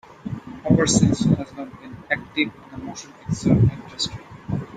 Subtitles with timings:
[0.65, 4.17] Hooper since has not been active in the motion picture industry.